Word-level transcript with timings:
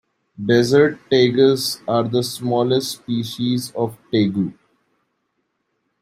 Desert 0.43 0.97
tegus 1.11 1.79
are 1.87 2.01
the 2.03 2.23
smallest 2.23 2.91
species 3.03 3.69
of 3.75 3.99
tegu. 4.11 4.51